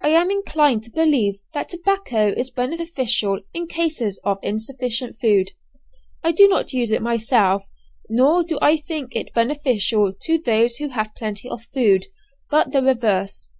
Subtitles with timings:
[0.00, 5.50] I am inclined to believe that tobacco is beneficial in cases of insufficient food.
[6.22, 7.64] I do not use it myself,
[8.08, 12.06] nor do I think it beneficial to those who have plenty of food,
[12.48, 13.50] but the reverse.